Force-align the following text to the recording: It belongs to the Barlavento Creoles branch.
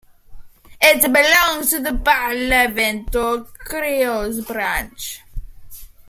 It 0.81 1.01
belongs 1.13 1.69
to 1.69 1.79
the 1.79 1.91
Barlavento 1.91 3.45
Creoles 3.53 4.43
branch. 4.47 5.21